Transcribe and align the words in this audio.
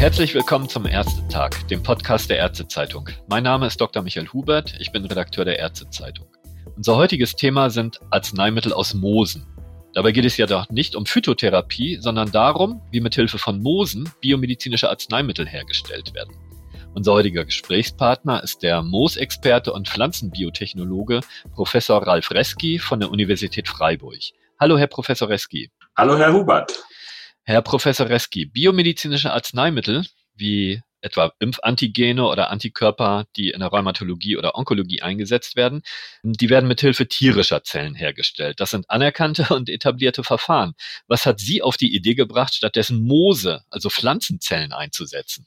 Herzlich 0.00 0.34
willkommen 0.34 0.68
zum 0.68 0.86
Ärztetag, 0.86 1.50
dem 1.68 1.82
Podcast 1.82 2.30
der 2.30 2.38
Ärztezeitung. 2.38 3.08
Mein 3.28 3.42
Name 3.42 3.66
ist 3.66 3.80
Dr. 3.80 4.02
Michael 4.02 4.28
Hubert, 4.32 4.74
ich 4.78 4.92
bin 4.92 5.04
Redakteur 5.04 5.44
der 5.44 5.58
Ärztezeitung. 5.58 6.26
Unser 6.76 6.96
heutiges 6.96 7.36
Thema 7.36 7.70
sind 7.70 8.00
Arzneimittel 8.10 8.72
aus 8.72 8.94
Moosen. 8.94 9.46
Dabei 9.92 10.12
geht 10.12 10.24
es 10.24 10.36
ja 10.36 10.46
doch 10.46 10.70
nicht 10.70 10.94
um 10.94 11.04
Phytotherapie, 11.04 11.98
sondern 12.00 12.30
darum, 12.30 12.80
wie 12.90 13.00
mit 13.00 13.14
Hilfe 13.14 13.38
von 13.38 13.60
Moosen 13.60 14.10
biomedizinische 14.20 14.88
Arzneimittel 14.88 15.46
hergestellt 15.46 16.14
werden. 16.14 16.34
Unser 16.94 17.12
heutiger 17.12 17.44
Gesprächspartner 17.44 18.42
ist 18.42 18.62
der 18.62 18.82
Moosexperte 18.82 19.72
und 19.72 19.88
Pflanzenbiotechnologe 19.88 21.20
Professor 21.54 22.06
Ralf 22.06 22.30
Reski 22.30 22.78
von 22.78 23.00
der 23.00 23.10
Universität 23.10 23.68
Freiburg. 23.68 24.20
Hallo, 24.60 24.76
Herr 24.76 24.88
Professor 24.88 25.30
Reski. 25.30 25.70
Hallo, 25.96 26.18
Herr 26.18 26.34
Hubert. 26.34 26.84
Herr 27.44 27.62
Professor 27.62 28.10
Reski, 28.10 28.44
biomedizinische 28.44 29.32
Arzneimittel 29.32 30.04
wie 30.34 30.82
etwa 31.00 31.32
Impfantigene 31.38 32.26
oder 32.26 32.50
Antikörper, 32.50 33.24
die 33.36 33.52
in 33.52 33.60
der 33.60 33.70
Rheumatologie 33.70 34.36
oder 34.36 34.56
Onkologie 34.56 35.00
eingesetzt 35.00 35.56
werden, 35.56 35.80
die 36.22 36.50
werden 36.50 36.68
mithilfe 36.68 37.08
tierischer 37.08 37.64
Zellen 37.64 37.94
hergestellt. 37.94 38.60
Das 38.60 38.68
sind 38.68 38.84
anerkannte 38.90 39.46
und 39.54 39.70
etablierte 39.70 40.24
Verfahren. 40.24 40.74
Was 41.08 41.24
hat 41.24 41.40
Sie 41.40 41.62
auf 41.62 41.78
die 41.78 41.96
Idee 41.96 42.14
gebracht, 42.14 42.54
stattdessen 42.54 43.02
Moose, 43.02 43.62
also 43.70 43.88
Pflanzenzellen 43.88 44.74
einzusetzen? 44.74 45.46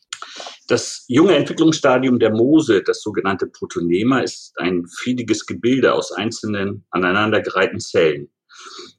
Das 0.68 1.06
junge 1.08 1.36
Entwicklungsstadium 1.36 2.18
der 2.18 2.32
Moose, 2.32 2.82
das 2.82 3.04
sogenannte 3.04 3.46
Protonema, 3.46 4.22
ist 4.22 4.54
ein 4.58 4.88
fiediges 4.88 5.46
Gebilde 5.46 5.94
aus 5.94 6.12
einzelnen 6.12 6.88
aneinandergereihten 6.90 7.80
Zellen. 7.80 8.32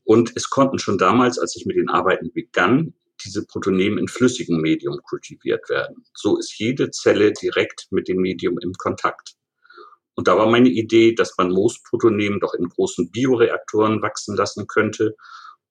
Und 0.05 0.33
es 0.37 0.51
konnten 0.51 0.79
schon 0.79 0.99
damals, 0.99 1.39
als 1.39 1.57
ich 1.57 1.67
mit 1.67 1.77
den 1.77 1.89
Arbeiten 1.89 2.33
begann, 2.33 2.95
diese 3.25 3.47
Protonemen 3.47 3.99
in 3.99 4.09
flüssigem 4.09 4.61
Medium 4.61 4.99
kultiviert 5.03 5.69
werden. 5.69 6.05
So 6.15 6.39
ist 6.39 6.59
jede 6.59 6.91
Zelle 6.91 7.33
direkt 7.33 7.87
mit 7.91 8.09
dem 8.09 8.19
Medium 8.19 8.59
im 8.59 8.73
Kontakt. 8.75 9.35
Und 10.15 10.29
da 10.29 10.37
war 10.37 10.49
meine 10.49 10.69
Idee, 10.69 11.15
dass 11.15 11.37
man 11.39 11.51
Moosprotonemen 11.51 12.41
doch 12.41 12.55
in 12.55 12.69
großen 12.69 13.11
Bioreaktoren 13.11 14.03
wachsen 14.03 14.37
lassen 14.37 14.67
könnte 14.67 15.17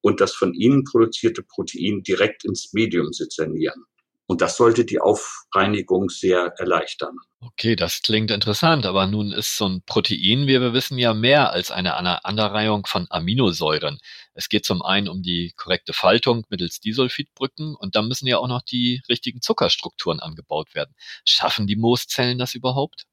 und 0.00 0.20
das 0.20 0.34
von 0.34 0.52
ihnen 0.52 0.84
produzierte 0.84 1.42
Protein 1.42 2.02
direkt 2.02 2.44
ins 2.44 2.72
Medium 2.72 3.12
sezernieren. 3.12 3.84
Und 4.26 4.40
das 4.40 4.56
sollte 4.56 4.84
die 4.84 5.00
Aufreinigung 5.00 6.08
sehr 6.08 6.54
erleichtern. 6.58 7.16
Okay, 7.40 7.76
das 7.76 8.00
klingt 8.00 8.30
interessant, 8.30 8.86
aber 8.86 9.06
nun 9.06 9.32
ist 9.32 9.58
so 9.58 9.68
ein 9.68 9.82
Protein, 9.84 10.46
wie 10.46 10.58
wir 10.60 10.72
wissen, 10.72 10.98
ja 10.98 11.12
mehr 11.12 11.50
als 11.50 11.70
eine 11.70 11.94
Aneinanderreihung 11.94 12.86
von 12.86 13.06
Aminosäuren. 13.10 13.98
Es 14.32 14.48
geht 14.48 14.64
zum 14.64 14.80
einen 14.80 15.08
um 15.08 15.22
die 15.22 15.52
korrekte 15.56 15.92
Faltung 15.92 16.44
mittels 16.48 16.80
Disulfidbrücken 16.80 17.76
und 17.76 17.96
dann 17.96 18.08
müssen 18.08 18.26
ja 18.26 18.38
auch 18.38 18.48
noch 18.48 18.62
die 18.62 19.02
richtigen 19.10 19.42
Zuckerstrukturen 19.42 20.20
angebaut 20.20 20.74
werden. 20.74 20.94
Schaffen 21.26 21.66
die 21.66 21.76
Mooszellen 21.76 22.38
das 22.38 22.54
überhaupt? 22.54 23.04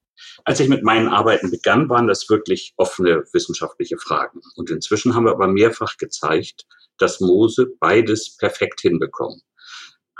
Als 0.44 0.60
ich 0.60 0.68
mit 0.68 0.82
meinen 0.82 1.08
Arbeiten 1.08 1.50
begann, 1.50 1.88
waren 1.88 2.06
das 2.06 2.28
wirklich 2.30 2.72
offene 2.76 3.24
wissenschaftliche 3.32 3.98
Fragen. 3.98 4.40
Und 4.56 4.70
inzwischen 4.70 5.14
haben 5.14 5.26
wir 5.26 5.32
aber 5.32 5.48
mehrfach 5.48 5.96
gezeigt, 5.98 6.64
dass 6.96 7.20
Moose 7.20 7.66
beides 7.80 8.36
perfekt 8.36 8.80
hinbekommen. 8.80 9.42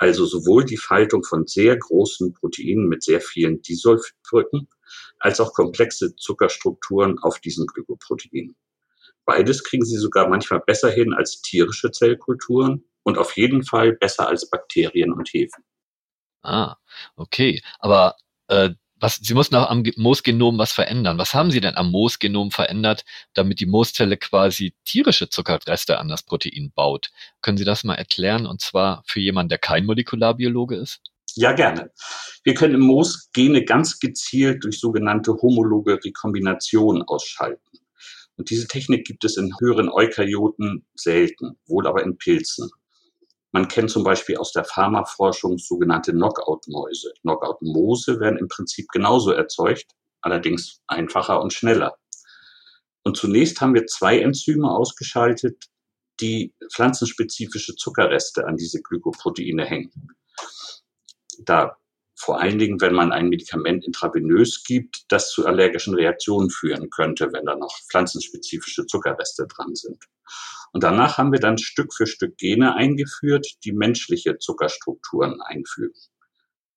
Also 0.03 0.27
sowohl 0.27 0.65
die 0.65 0.79
Faltung 0.79 1.23
von 1.23 1.47
sehr 1.47 1.77
großen 1.77 2.35
Proteinen 2.35 2.89
mit 2.89 3.05
sehr 3.05 3.21
vielen 3.21 3.63
Disulfidbrücken 3.63 4.69
als 5.21 5.39
auch 5.39 5.55
komplexe 5.55 6.17
Zuckerstrukturen 6.17 7.21
auf 7.21 7.39
diesen 7.39 7.69
Glykoproteinen. 7.69 8.57
Beides 9.25 9.63
kriegen 9.63 9.85
sie 9.85 9.99
sogar 9.99 10.29
manchmal 10.29 10.59
besser 10.59 10.91
hin 10.91 11.15
als 11.15 11.41
tierische 11.41 11.93
Zellkulturen 11.93 12.85
und 13.05 13.17
auf 13.17 13.37
jeden 13.37 13.63
Fall 13.63 13.93
besser 13.93 14.27
als 14.27 14.51
Bakterien 14.51 15.13
und 15.13 15.29
Hefen. 15.33 15.63
Ah, 16.43 16.75
okay. 17.15 17.63
Aber 17.79 18.17
äh, 18.49 18.71
was, 19.03 19.17
Sie 19.17 19.35
mussten 19.35 19.57
auch 19.57 19.69
am 19.69 19.83
Moosgenom 19.97 20.59
was 20.59 20.73
verändern. 20.73 21.19
Was 21.19 21.35
haben 21.35 21.51
Sie 21.51 21.61
denn 21.61 21.75
am 21.75 21.91
Moosgenom 21.91 22.53
verändert, 22.53 23.05
damit 23.35 23.59
die 23.59 23.67
Mooszelle 23.67 24.17
quasi 24.17 24.75
tierische 24.85 25.29
Zuckerreste 25.29 25.99
an 25.99 26.07
das 26.07 26.23
Protein 26.23 26.71
baut? 26.73 27.11
Können 27.41 27.59
Sie 27.59 27.65
das 27.65 27.83
mal 27.83 27.97
erklären? 27.97 28.47
Und 28.47 28.61
zwar 28.61 29.03
für 29.07 29.19
jemanden, 29.19 29.49
der 29.49 29.59
kein 29.59 29.87
Molekularbiologe 29.87 30.77
ist? 30.77 31.01
Ja, 31.35 31.53
gerne. 31.53 31.91
Wir 32.45 32.55
können 32.55 32.75
im 32.75 32.83
Moos 32.83 33.29
Gene 33.33 33.65
ganz 33.65 33.99
gezielt 33.99 34.63
durch 34.63 34.79
sogenannte 34.79 35.33
homologe 35.33 35.99
Rekombination 36.05 37.03
ausschalten. 37.03 37.79
Und 38.37 38.51
diese 38.51 38.69
Technik 38.69 39.05
gibt 39.05 39.25
es 39.25 39.37
in 39.37 39.53
höheren 39.61 39.89
Eukaryoten 39.89 40.87
selten, 40.95 41.59
wohl 41.67 41.89
aber 41.89 42.05
in 42.05 42.19
Pilzen. 42.19 42.71
Man 43.53 43.69
kennt 43.69 43.91
zum 43.91 44.03
Beispiel 44.03 44.39
aus 44.39 44.53
der 44.53 44.65
Pharmaforschung 44.65 45.59
sogenannte 45.59 46.13
Knockout-Mäuse. 46.13 47.13
Knockout-Moose 47.21 48.19
werden 48.19 48.39
im 48.39 48.49
Prinzip 48.49 48.89
genauso 48.89 49.33
erzeugt, 49.33 49.93
allerdings 50.23 50.81
einfacher 50.87 51.41
und 51.43 51.53
schneller. 51.53 51.99
Und 53.05 53.17
zunächst 53.17 53.61
haben 53.61 53.75
wir 53.75 53.87
zwei 53.87 54.21
Enzyme 54.21 54.71
ausgeschaltet, 54.71 55.67
die 56.21 56.55
pflanzenspezifische 56.73 57.75
Zuckerreste 57.75 58.47
an 58.47 58.57
diese 58.57 58.81
Glykoproteine 58.81 59.65
hängen. 59.65 60.17
Da 61.41 61.77
vor 62.23 62.41
allen 62.41 62.61
Dingen, 62.61 62.81
wenn 62.81 62.95
man 62.95 63.11
ein 63.11 63.29
Medikament 63.29 63.85
intravenös 63.85 64.63
gibt, 64.63 65.07
das 65.09 65.33
zu 65.33 65.45
allergischen 65.45 65.95
Reaktionen 65.95 66.51
führen 66.51 66.89
könnte, 66.89 67.33
wenn 67.33 67.47
da 67.47 67.57
noch 67.57 67.77
pflanzenspezifische 67.91 68.87
Zuckerreste 68.87 69.49
dran 69.49 69.75
sind. 69.75 70.05
Und 70.73 70.85
danach 70.85 71.19
haben 71.19 71.33
wir 71.33 71.41
dann 71.41 71.59
Stück 71.59 71.93
für 71.93 72.07
Stück 72.07 72.39
Gene 72.39 72.77
eingeführt, 72.77 73.47
die 73.65 73.73
menschliche 73.73 74.39
Zuckerstrukturen 74.39 75.41
einfügen. 75.43 75.99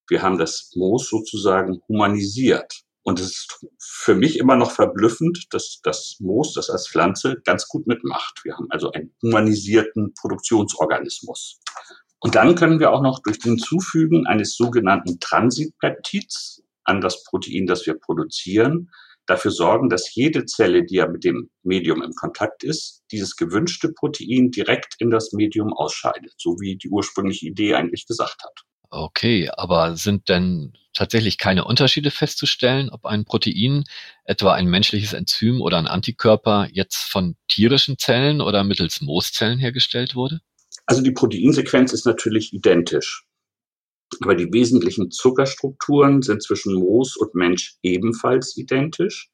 Wir 0.07 0.23
haben 0.23 0.39
das 0.39 0.71
Moos 0.75 1.09
sozusagen 1.09 1.79
humanisiert. 1.87 2.81
Und 3.03 3.19
es 3.19 3.27
ist 3.27 3.65
für 3.79 4.15
mich 4.15 4.39
immer 4.39 4.55
noch 4.55 4.71
verblüffend, 4.71 5.45
dass 5.51 5.79
das 5.83 6.15
Moos, 6.19 6.53
das 6.53 6.71
als 6.71 6.87
Pflanze, 6.87 7.39
ganz 7.45 7.67
gut 7.67 7.85
mitmacht. 7.85 8.41
Wir 8.43 8.57
haben 8.57 8.65
also 8.71 8.91
einen 8.91 9.13
humanisierten 9.21 10.15
Produktionsorganismus. 10.15 11.59
Und 12.19 12.35
dann 12.35 12.55
können 12.55 12.79
wir 12.79 12.91
auch 12.91 13.01
noch 13.01 13.19
durch 13.19 13.39
den 13.39 13.57
Zufügen 13.57 14.25
eines 14.25 14.55
sogenannten 14.55 15.19
Transitpeptids 15.19 16.63
an 16.83 17.01
das 17.01 17.23
Protein, 17.23 17.65
das 17.65 17.85
wir 17.85 17.95
produzieren, 17.95 18.89
dafür 19.25 19.51
sorgen, 19.51 19.89
dass 19.89 20.13
jede 20.13 20.45
Zelle, 20.45 20.85
die 20.85 20.95
ja 20.95 21.07
mit 21.07 21.23
dem 21.23 21.49
Medium 21.63 22.01
im 22.01 22.13
Kontakt 22.13 22.63
ist, 22.63 23.03
dieses 23.11 23.35
gewünschte 23.35 23.91
Protein 23.91 24.51
direkt 24.51 24.95
in 24.99 25.09
das 25.09 25.33
Medium 25.33 25.73
ausscheidet, 25.73 26.33
so 26.37 26.57
wie 26.59 26.77
die 26.77 26.89
ursprüngliche 26.89 27.47
Idee 27.47 27.75
eigentlich 27.75 28.05
gesagt 28.05 28.43
hat. 28.43 28.61
Okay, 28.91 29.49
aber 29.51 29.97
sind 29.97 30.29
denn 30.29 30.73
tatsächlich 30.93 31.37
keine 31.37 31.65
Unterschiede 31.65 32.11
festzustellen, 32.11 32.89
ob 32.89 33.05
ein 33.05 33.25
Protein, 33.25 33.83
etwa 34.23 34.53
ein 34.53 34.67
menschliches 34.67 35.13
Enzym 35.13 35.59
oder 35.59 35.77
ein 35.77 35.87
Antikörper, 35.87 36.67
jetzt 36.71 36.97
von 36.97 37.35
tierischen 37.47 37.97
Zellen 37.97 38.41
oder 38.41 38.63
mittels 38.63 39.01
Mooszellen 39.01 39.59
hergestellt 39.59 40.15
wurde? 40.15 40.39
Also 40.85 41.01
die 41.01 41.11
Proteinsequenz 41.11 41.93
ist 41.93 42.05
natürlich 42.05 42.53
identisch. 42.53 43.25
Aber 44.21 44.35
die 44.35 44.51
wesentlichen 44.53 45.11
Zuckerstrukturen 45.11 46.21
sind 46.21 46.43
zwischen 46.43 46.75
Moos 46.75 47.17
und 47.17 47.33
Mensch 47.33 47.77
ebenfalls 47.81 48.55
identisch 48.55 49.31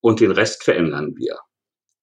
und 0.00 0.20
den 0.20 0.30
Rest 0.30 0.62
verändern 0.62 1.14
wir. 1.16 1.38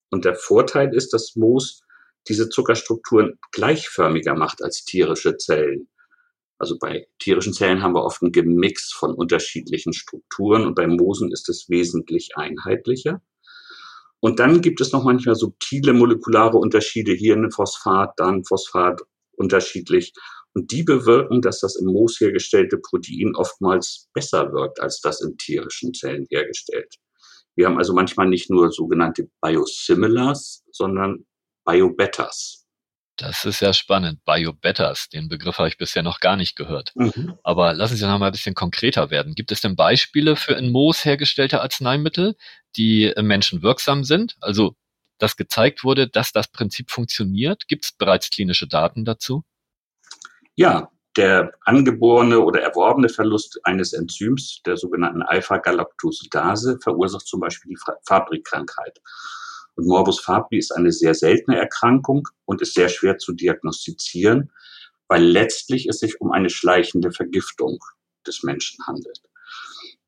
Und 0.10 0.26
der 0.26 0.36
Vorteil 0.36 0.94
ist, 0.94 1.14
dass 1.14 1.36
Moos 1.36 1.82
diese 2.28 2.50
Zuckerstrukturen 2.50 3.38
gleichförmiger 3.52 4.36
macht 4.36 4.64
als 4.64 4.84
tierische 4.84 5.38
Zellen. 5.38 5.88
Also 6.58 6.78
bei 6.80 7.08
tierischen 7.20 7.54
Zellen 7.54 7.84
haben 7.84 7.94
wir 7.94 8.04
oft 8.04 8.22
ein 8.22 8.32
Gemix 8.32 8.92
von 8.92 9.14
unterschiedlichen 9.14 9.94
Strukturen 9.94 10.66
und 10.66 10.74
bei 10.74 10.88
Moosen 10.88 11.32
ist 11.32 11.50
es 11.50 11.70
wesentlich 11.70 12.36
einheitlicher. 12.36 13.22
Und 14.26 14.40
dann 14.40 14.62
gibt 14.62 14.82
es 14.82 14.92
noch 14.92 15.04
manchmal 15.04 15.36
subtile 15.36 15.94
molekulare 15.94 16.58
Unterschiede, 16.58 17.14
hier 17.14 17.36
ein 17.36 17.52
Phosphat, 17.52 18.14
dann 18.18 18.44
Phosphat 18.44 19.00
unterschiedlich. 19.34 20.14
Und 20.56 20.72
die 20.72 20.82
bewirken, 20.82 21.44
dass 21.44 21.60
das 21.60 21.76
im 21.76 21.86
Moos 21.86 22.20
hergestellte 22.20 22.80
Protein 22.80 23.36
oftmals 23.36 24.10
besser 24.16 24.52
wirkt 24.52 24.82
als 24.82 25.00
das 25.00 25.22
in 25.22 25.38
tierischen 25.38 25.94
Zellen 25.94 26.26
hergestellt. 26.32 26.96
Wir 27.56 27.68
haben 27.68 27.78
also 27.78 27.94
manchmal 27.94 28.28
nicht 28.28 28.50
nur 28.50 28.72
sogenannte 28.72 29.30
Biosimilars, 29.42 30.64
sondern 30.72 31.28
Biobetters. 31.64 32.66
Das 33.18 33.46
ist 33.46 33.62
ja 33.62 33.74
spannend. 33.74 34.26
Biobetters, 34.26 35.08
den 35.08 35.30
Begriff 35.30 35.58
habe 35.58 35.70
ich 35.70 35.78
bisher 35.78 36.04
noch 36.04 36.20
gar 36.20 36.36
nicht 36.36 36.56
gehört. 36.56 36.92
Mhm. 36.96 37.38
Aber 37.44 37.74
lassen 37.74 37.96
Sie 37.96 38.06
noch 38.06 38.20
mal 38.20 38.26
ein 38.26 38.32
bisschen 38.32 38.56
konkreter 38.56 39.10
werden. 39.10 39.36
Gibt 39.36 39.52
es 39.54 39.62
denn 39.62 39.76
Beispiele 39.76 40.36
für 40.36 40.54
in 40.54 40.72
Moos 40.72 41.06
hergestellte 41.06 41.62
Arzneimittel, 41.62 42.36
die 42.78 43.06
im 43.06 43.28
Menschen 43.28 43.62
wirksam 43.62 44.04
sind? 44.04 44.36
Also, 44.42 44.76
dass 45.18 45.38
gezeigt 45.38 45.84
wurde, 45.84 46.08
dass 46.08 46.32
das 46.32 46.48
Prinzip 46.50 46.92
funktioniert? 46.92 47.68
Gibt 47.68 47.86
es 47.86 47.92
bereits 47.92 48.30
klinische 48.30 48.68
Daten 48.68 49.06
dazu? 49.06 49.44
Ja, 50.56 50.90
der 51.16 51.54
angeborene 51.62 52.40
oder 52.42 52.62
erworbene 52.62 53.10
Verlust 53.10 53.60
eines 53.64 53.94
Enzyms, 53.94 54.62
der 54.66 54.78
sogenannten 54.78 55.22
Alpha-Galactosidase, 55.22 56.80
verursacht 56.82 57.28
zum 57.28 57.40
Beispiel 57.40 57.70
die 57.70 57.80
Fabrikkrankheit. 58.04 59.00
Und 59.76 59.88
Morbus 59.88 60.20
Fabri 60.20 60.58
ist 60.58 60.72
eine 60.72 60.92
sehr 60.92 61.14
seltene 61.14 61.58
Erkrankung 61.58 62.28
und 62.46 62.62
ist 62.62 62.74
sehr 62.74 62.90
schwer 62.90 63.18
zu 63.18 63.34
diagnostizieren, 63.34 64.52
weil 65.08 65.24
letztlich 65.24 65.88
es 65.88 66.00
sich 66.00 66.20
um 66.20 66.32
eine 66.32 66.50
schleichende 66.50 67.12
Vergiftung 67.12 67.80
des 68.26 68.44
Menschen 68.44 68.86
handelt. 68.88 69.22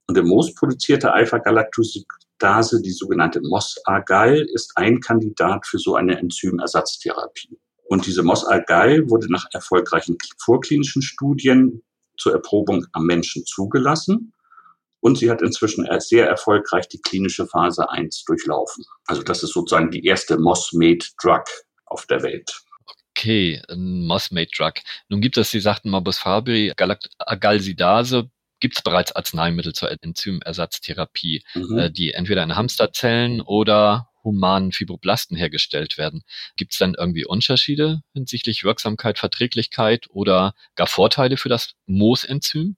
Und 0.07 0.17
im 0.17 0.27
Moos 0.27 0.55
produzierte 0.55 1.13
Alpha-Galactosidase, 1.13 2.26
die 2.39 2.91
sogenannte 2.91 3.41
MOS-Argal, 3.41 4.45
ist 4.53 4.73
ein 4.75 4.99
Kandidat 4.99 5.65
für 5.65 5.79
so 5.79 5.95
eine 5.95 6.17
Enzymersatztherapie. 6.17 7.59
Und 7.85 8.05
diese 8.05 8.23
MOS-Argal 8.23 9.09
wurde 9.09 9.31
nach 9.31 9.45
erfolgreichen 9.53 10.17
vorklinischen 10.37 11.01
Studien 11.01 11.83
zur 12.17 12.33
Erprobung 12.33 12.85
am 12.93 13.05
Menschen 13.05 13.45
zugelassen. 13.45 14.33
Und 14.99 15.17
sie 15.17 15.29
hat 15.29 15.41
inzwischen 15.41 15.87
sehr 15.99 16.27
erfolgreich 16.27 16.87
die 16.89 16.99
klinische 16.99 17.45
Phase 17.47 17.89
1 17.89 18.23
durchlaufen. 18.25 18.83
Also 19.05 19.23
das 19.23 19.43
ist 19.43 19.53
sozusagen 19.53 19.91
die 19.91 20.03
erste 20.05 20.37
MOS-Made-Drug 20.37 21.43
auf 21.85 22.05
der 22.07 22.23
Welt. 22.23 22.51
Okay, 23.15 23.61
ein 23.69 24.05
Moss-Made-Drug. 24.05 24.73
Nun 25.09 25.21
gibt 25.21 25.37
es, 25.37 25.49
Sie 25.49 25.59
sagten 25.59 25.89
Morbus 25.89 26.19
Fabri, 26.19 26.73
Galsidase, 26.75 28.29
gibt 28.59 28.75
es 28.77 28.81
bereits 28.81 29.11
Arzneimittel 29.11 29.73
zur 29.73 29.91
Enzymersatztherapie, 30.01 31.43
mhm. 31.55 31.77
äh, 31.77 31.91
die 31.91 32.13
entweder 32.13 32.43
in 32.43 32.55
Hamsterzellen 32.55 33.41
oder 33.41 34.09
humanen 34.23 34.71
Fibroblasten 34.71 35.37
hergestellt 35.37 35.97
werden. 35.97 36.23
Gibt 36.57 36.73
es 36.73 36.79
dann 36.79 36.95
irgendwie 36.95 37.25
Unterschiede 37.25 38.01
hinsichtlich 38.13 38.63
Wirksamkeit, 38.63 39.19
Verträglichkeit 39.19 40.07
oder 40.09 40.53
gar 40.75 40.87
Vorteile 40.87 41.37
für 41.37 41.49
das 41.49 41.73
Moosenzym? 41.85 42.75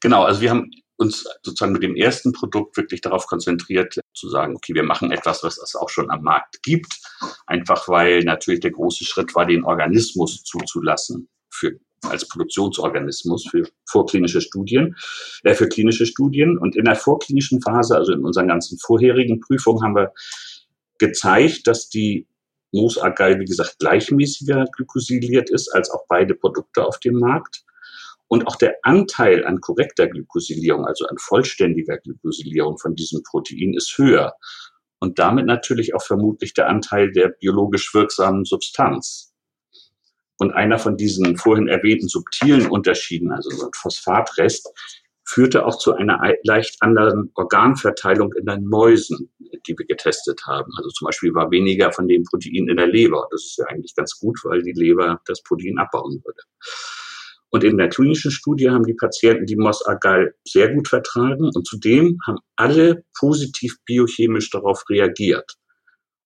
Genau, 0.00 0.24
also 0.24 0.40
wir 0.40 0.50
haben 0.50 0.70
uns 0.96 1.24
sozusagen 1.42 1.72
mit 1.72 1.82
dem 1.82 1.96
ersten 1.96 2.32
Produkt 2.32 2.76
wirklich 2.76 3.00
darauf 3.00 3.26
konzentriert, 3.26 3.98
zu 4.12 4.28
sagen, 4.28 4.54
okay, 4.54 4.74
wir 4.74 4.82
machen 4.82 5.12
etwas, 5.12 5.42
was 5.42 5.56
es 5.56 5.74
auch 5.74 5.88
schon 5.88 6.10
am 6.10 6.22
Markt 6.22 6.62
gibt, 6.62 7.00
einfach 7.46 7.88
weil 7.88 8.20
natürlich 8.20 8.60
der 8.60 8.72
große 8.72 9.04
Schritt 9.04 9.34
war, 9.34 9.46
den 9.46 9.64
Organismus 9.64 10.42
zuzulassen 10.42 11.28
für 11.48 11.78
als 12.08 12.26
Produktionsorganismus 12.28 13.46
für 13.50 13.68
vorklinische 13.86 14.40
Studien, 14.40 14.96
äh, 15.44 15.54
für 15.54 15.68
klinische 15.68 16.06
Studien. 16.06 16.58
Und 16.58 16.76
in 16.76 16.84
der 16.84 16.96
vorklinischen 16.96 17.60
Phase, 17.60 17.96
also 17.96 18.12
in 18.12 18.24
unseren 18.24 18.48
ganzen 18.48 18.78
vorherigen 18.78 19.40
Prüfungen, 19.40 19.82
haben 19.82 19.96
wir 19.96 20.12
gezeigt, 20.98 21.66
dass 21.66 21.88
die 21.88 22.26
Moosagal, 22.72 23.40
wie 23.40 23.44
gesagt, 23.44 23.78
gleichmäßiger 23.80 24.66
glykosiliert 24.76 25.50
ist 25.50 25.68
als 25.74 25.90
auch 25.90 26.04
beide 26.08 26.34
Produkte 26.34 26.84
auf 26.84 27.00
dem 27.00 27.18
Markt. 27.18 27.64
Und 28.28 28.46
auch 28.46 28.54
der 28.54 28.76
Anteil 28.82 29.44
an 29.44 29.60
korrekter 29.60 30.06
Glykosilierung, 30.06 30.86
also 30.86 31.04
an 31.06 31.18
vollständiger 31.18 31.98
Glykosilierung 31.98 32.78
von 32.78 32.94
diesem 32.94 33.24
Protein 33.24 33.74
ist 33.74 33.98
höher. 33.98 34.34
Und 35.00 35.18
damit 35.18 35.46
natürlich 35.46 35.94
auch 35.96 36.02
vermutlich 36.02 36.54
der 36.54 36.68
Anteil 36.68 37.10
der 37.10 37.28
biologisch 37.28 37.92
wirksamen 37.92 38.44
Substanz. 38.44 39.29
Und 40.40 40.52
einer 40.52 40.78
von 40.78 40.96
diesen 40.96 41.36
vorhin 41.36 41.68
erwähnten 41.68 42.08
subtilen 42.08 42.66
Unterschieden, 42.66 43.30
also 43.30 43.50
so 43.50 43.66
ein 43.66 43.72
Phosphatrest, 43.74 44.72
führte 45.22 45.66
auch 45.66 45.76
zu 45.76 45.92
einer 45.92 46.18
leicht 46.44 46.76
anderen 46.80 47.30
Organverteilung 47.34 48.32
in 48.32 48.46
den 48.46 48.64
Mäusen, 48.64 49.30
die 49.66 49.78
wir 49.78 49.84
getestet 49.84 50.40
haben. 50.46 50.72
Also 50.78 50.88
zum 50.90 51.04
Beispiel 51.04 51.34
war 51.34 51.50
weniger 51.50 51.92
von 51.92 52.08
dem 52.08 52.24
Protein 52.24 52.68
in 52.68 52.76
der 52.78 52.86
Leber. 52.86 53.28
Das 53.30 53.42
ist 53.42 53.58
ja 53.58 53.66
eigentlich 53.66 53.94
ganz 53.94 54.18
gut, 54.18 54.40
weil 54.44 54.62
die 54.62 54.72
Leber 54.72 55.20
das 55.26 55.42
Protein 55.42 55.78
abbauen 55.78 56.22
würde. 56.24 56.40
Und 57.50 57.62
in 57.62 57.76
der 57.76 57.90
klinischen 57.90 58.30
Studie 58.30 58.70
haben 58.70 58.86
die 58.86 58.94
Patienten 58.94 59.44
die 59.44 59.56
Mos-Agal 59.56 60.34
sehr 60.44 60.72
gut 60.72 60.88
vertragen 60.88 61.50
und 61.54 61.66
zudem 61.66 62.16
haben 62.26 62.38
alle 62.56 63.04
positiv 63.18 63.76
biochemisch 63.84 64.48
darauf 64.48 64.88
reagiert. 64.88 65.59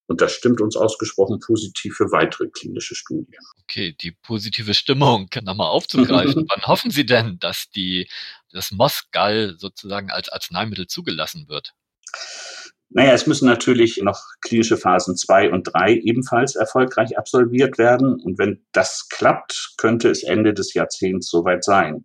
Und 0.07 0.21
das 0.21 0.33
stimmt 0.33 0.61
uns 0.61 0.77
ausgesprochen 0.77 1.41
positiv 1.41 1.97
für 1.97 2.13
weitere 2.13 2.49
klinische 2.49 2.95
Studien. 2.95 3.41
Okay, 3.63 3.97
die 3.99 4.13
positive 4.13 4.75
Stimmung 4.75 5.29
nochmal 5.43 5.69
aufzugreifen. 5.69 6.47
Wann 6.49 6.67
hoffen 6.67 6.91
Sie 6.91 7.07
denn, 7.07 7.39
dass 7.39 7.71
die, 7.71 8.09
das 8.53 8.71
Mosgal 8.71 9.55
sozusagen 9.59 10.11
als 10.11 10.29
Arzneimittel 10.29 10.87
zugelassen 10.87 11.49
wird? 11.49 11.73
Naja, 12.91 13.13
es 13.13 13.27
müssen 13.27 13.47
natürlich 13.47 14.01
noch 14.03 14.23
klinische 14.41 14.77
Phasen 14.77 15.17
zwei 15.17 15.51
und 15.51 15.65
drei 15.65 15.95
ebenfalls 15.95 16.55
erfolgreich 16.55 17.19
absolviert 17.19 17.77
werden. 17.77 18.21
Und 18.21 18.39
wenn 18.39 18.65
das 18.73 19.09
klappt, 19.09 19.75
könnte 19.79 20.11
es 20.11 20.23
Ende 20.23 20.55
des 20.55 20.75
Jahrzehnts 20.75 21.29
soweit 21.29 21.65
sein. 21.65 22.05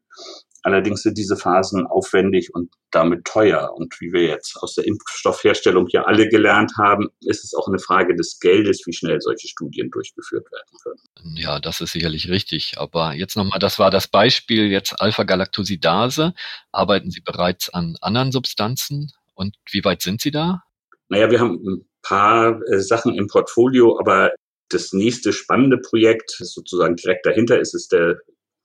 Allerdings 0.64 1.04
sind 1.04 1.18
diese 1.18 1.38
Phasen 1.38 1.88
aufwendig 1.88 2.54
und 2.54 2.70
damit 2.92 3.26
teuer. 3.26 3.74
Und 3.76 4.00
wie 4.02 4.12
wir 4.12 4.24
jetzt 4.24 4.58
aus 4.58 4.76
der 4.76 4.86
Impfstoffherstellung 4.86 5.88
ja 5.90 6.04
alle 6.04 6.28
gelernt 6.28 6.74
haben, 6.78 7.10
ist 7.22 7.44
es 7.44 7.54
auch 7.54 7.68
eine 7.68 7.80
Frage 7.80 8.16
des 8.16 8.40
Geldes, 8.40 8.82
wie 8.86 8.94
schnell 8.94 9.22
solche 9.22 9.48
Studien 9.48 9.90
durchgeführt 9.90 10.46
werden 10.52 10.78
können. 10.84 11.36
Ja, 11.38 11.60
das 11.60 11.82
ist 11.82 11.94
sicherlich 11.94 12.30
richtig. 12.30 12.76
Aber 12.78 13.14
jetzt 13.14 13.38
nochmal, 13.38 13.60
das 13.60 13.80
war 13.80 13.92
das 13.92 14.08
Beispiel 14.08 14.68
jetzt 14.68 15.00
Alpha-Galactosidase. 15.00 16.34
Arbeiten 16.72 17.12
Sie 17.12 17.22
bereits 17.22 17.70
an 17.70 17.96
anderen 18.02 18.32
Substanzen? 18.32 19.12
Und 19.36 19.56
wie 19.72 19.86
weit 19.86 20.02
sind 20.02 20.20
Sie 20.20 20.32
da? 20.32 20.64
Naja, 21.08 21.32
wir 21.32 21.40
haben 21.40 21.56
ein 21.66 21.90
paar 22.02 22.60
äh, 22.72 22.80
Sachen 22.80 23.16
im 23.16 23.28
Portfolio, 23.28 23.98
aber 24.00 24.32
das 24.70 24.94
nächste 24.94 25.34
spannende 25.34 25.78
Projekt, 25.78 26.32
sozusagen 26.32 26.96
direkt 26.96 27.26
dahinter 27.26 27.60
ist, 27.60 27.74
ist 27.74 27.92
der 27.92 28.20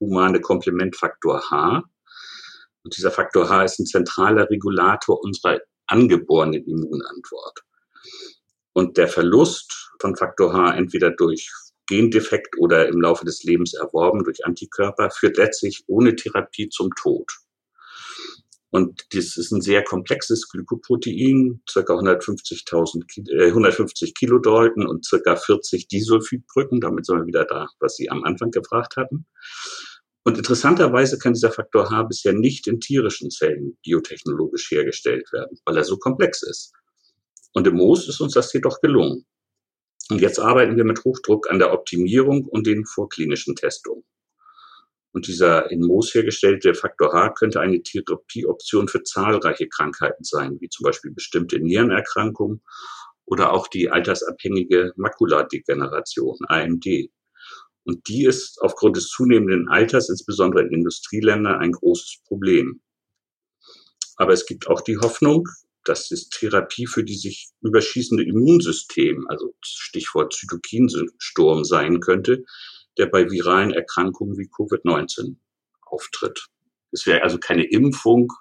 humane 0.07 0.41
Komplementfaktor 0.41 1.51
H. 1.51 1.83
Und 2.83 2.97
dieser 2.97 3.11
Faktor 3.11 3.49
H 3.49 3.65
ist 3.65 3.79
ein 3.79 3.87
zentraler 3.87 4.49
Regulator 4.51 5.23
unserer 5.23 5.61
angeborenen 5.87 6.65
Immunantwort. 6.65 7.61
Und 8.73 8.97
der 8.97 9.09
Verlust 9.09 9.93
von 10.01 10.17
Faktor 10.17 10.53
H 10.53 10.77
entweder 10.77 11.11
durch 11.11 11.51
Gendefekt 11.87 12.57
oder 12.59 12.89
im 12.89 13.01
Laufe 13.01 13.25
des 13.25 13.43
Lebens 13.45 13.75
erworben 13.75 14.25
durch 14.25 14.45
Antikörper 14.45 15.11
führt 15.11 15.37
letztlich 15.37 15.85
ohne 15.87 16.17
Therapie 16.17 16.69
zum 16.69 16.91
Tod. 16.95 17.31
Und 18.71 19.07
das 19.15 19.37
ist 19.37 19.53
ein 19.53 19.61
sehr 19.61 19.85
komplexes 19.85 20.49
Glykoprotein, 20.49 21.63
circa 21.71 21.95
150.000, 21.95 23.31
äh, 23.31 23.47
150 23.47 24.15
Kilodalton 24.15 24.85
und 24.85 25.05
circa 25.05 25.37
40 25.37 25.87
Disulfidbrücken. 25.87 26.81
Damit 26.81 27.07
sind 27.07 27.19
wir 27.19 27.27
wieder 27.27 27.45
da, 27.45 27.69
was 27.79 27.95
Sie 27.95 28.11
am 28.11 28.25
Anfang 28.25 28.51
gefragt 28.51 28.97
hatten. 28.97 29.27
Und 30.25 30.39
interessanterweise 30.39 31.19
kann 31.19 31.35
dieser 31.35 31.53
Faktor 31.53 31.91
H 31.91 32.05
bisher 32.05 32.33
nicht 32.33 32.67
in 32.67 32.81
tierischen 32.81 33.31
Zellen 33.31 33.77
biotechnologisch 33.85 34.71
hergestellt 34.71 35.31
werden, 35.33 35.59
weil 35.67 35.77
er 35.77 35.85
so 35.85 35.99
komplex 35.99 36.43
ist. 36.43 36.73
Und 37.53 37.67
im 37.67 37.77
Moos 37.77 38.09
ist 38.09 38.21
uns 38.21 38.33
das 38.33 38.53
jedoch 38.53 38.81
gelungen. 38.81 39.27
Und 40.11 40.21
jetzt 40.21 40.39
arbeiten 40.39 40.77
wir 40.77 40.85
mit 40.85 41.05
Hochdruck 41.05 41.51
an 41.51 41.59
der 41.59 41.73
Optimierung 41.73 42.47
und 42.47 42.67
den 42.67 42.87
vorklinischen 42.87 43.55
Testungen. 43.55 44.05
Und 45.13 45.29
dieser 45.29 45.71
in 45.71 45.81
Moos 45.81 46.13
hergestellte 46.13 46.75
Faktor 46.75 47.13
H 47.13 47.35
könnte 47.35 47.61
eine 47.61 47.83
Therapieoption 47.83 48.89
für 48.89 49.03
zahlreiche 49.05 49.69
Krankheiten 49.69 50.25
sein, 50.25 50.57
wie 50.61 50.69
zum 50.69 50.85
Beispiel 50.85 51.13
bestimmte 51.13 51.61
Nierenerkrankungen 51.61 52.63
oder 53.25 53.53
auch 53.53 53.69
die 53.69 53.91
altersabhängige 53.91 54.93
Makuladegeneration, 54.97 56.39
AMD. 56.49 56.85
Und 57.85 58.09
die 58.09 58.25
ist 58.25 58.59
aufgrund 58.63 58.97
des 58.97 59.09
zunehmenden 59.09 59.69
Alters, 59.69 60.09
insbesondere 60.09 60.63
in 60.63 60.73
Industrieländern, 60.73 61.61
ein 61.61 61.73
großes 61.73 62.23
Problem. 62.27 62.81
Aber 64.17 64.33
es 64.33 64.47
gibt 64.47 64.69
auch 64.69 64.81
die 64.81 64.99
Hoffnung, 64.99 65.49
dass 65.85 66.11
es 66.11 66.29
Therapie 66.31 66.87
für 66.87 67.05
die 67.05 67.17
sich 67.17 67.51
überschießende 67.61 68.25
Immunsystem, 68.25 69.27
also 69.29 69.55
Stichwort 69.63 70.33
Zytokinsturm 70.33 71.65
sein 71.65 72.01
könnte, 72.01 72.45
der 72.97 73.07
bei 73.07 73.31
viralen 73.31 73.71
Erkrankungen 73.71 74.39
wie 74.39 74.49
Covid-19 74.49 75.37
auftritt. 75.83 76.47
Es 76.91 77.07
wäre 77.07 77.23
also 77.23 77.39
keine 77.39 77.65
Impfung, 77.65 78.33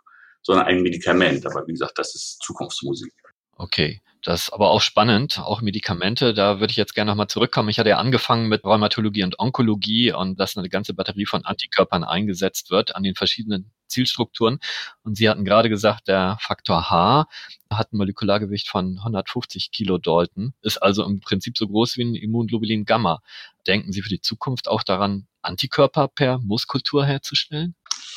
sondern 0.41 0.67
ein 0.67 0.81
Medikament. 0.81 1.45
Aber 1.45 1.67
wie 1.67 1.73
gesagt, 1.73 1.97
das 1.97 2.15
ist 2.15 2.39
Zukunftsmusik. 2.41 3.13
Okay. 3.57 4.01
Das 4.23 4.43
ist 4.43 4.53
aber 4.53 4.71
auch 4.71 4.79
spannend, 4.79 5.39
auch 5.39 5.61
Medikamente. 5.61 6.33
Da 6.33 6.61
würde 6.61 6.71
ich 6.71 6.77
jetzt 6.77 6.95
gerne 6.95 7.11
nochmal 7.11 7.27
zurückkommen. 7.27 7.67
Ich 7.67 7.77
hatte 7.77 7.89
ja 7.89 7.97
angefangen 7.97 8.47
mit 8.47 8.63
Rheumatologie 8.63 9.25
und 9.25 9.37
Onkologie 9.37 10.13
und 10.13 10.39
dass 10.39 10.55
eine 10.57 10.69
ganze 10.69 10.93
Batterie 10.93 11.25
von 11.25 11.43
Antikörpern 11.43 12.05
eingesetzt 12.05 12.71
wird 12.71 12.95
an 12.95 13.03
den 13.03 13.15
verschiedenen 13.15 13.73
Zielstrukturen. 13.87 14.59
Und 15.03 15.17
Sie 15.17 15.29
hatten 15.29 15.43
gerade 15.43 15.67
gesagt, 15.67 16.07
der 16.07 16.37
Faktor 16.39 16.89
H 16.89 17.27
hat 17.69 17.91
ein 17.91 17.97
Molekulargewicht 17.97 18.69
von 18.69 18.97
150 18.99 19.71
Kilodalton, 19.71 20.53
ist 20.61 20.77
also 20.77 21.03
im 21.03 21.19
Prinzip 21.19 21.57
so 21.57 21.67
groß 21.67 21.97
wie 21.97 22.05
ein 22.05 22.15
Immunglobulin 22.15 22.85
Gamma. 22.85 23.21
Denken 23.67 23.91
Sie 23.91 24.01
für 24.01 24.09
die 24.09 24.21
Zukunft 24.21 24.69
auch 24.69 24.83
daran, 24.83 25.27
Antikörper 25.43 26.07
per 26.07 26.39
Muskultur 26.39 27.05
herzustellen? 27.05 27.75